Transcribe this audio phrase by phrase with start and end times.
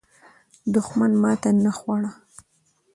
[0.73, 2.11] دښمن ماته نه خوړه.